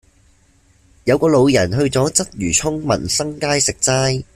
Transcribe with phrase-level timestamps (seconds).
[1.03, 4.23] 有個老人去左鰂魚涌民新街食齋